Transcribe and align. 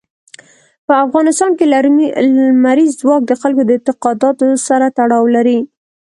په 0.85 0.93
افغانستان 1.05 1.51
کې 1.57 1.65
لمریز 1.73 2.91
ځواک 3.01 3.21
د 3.27 3.33
خلکو 3.41 3.61
د 3.65 3.69
اعتقاداتو 3.77 4.47
سره 4.67 4.85
تړاو 4.97 5.25
لري. 5.35 5.59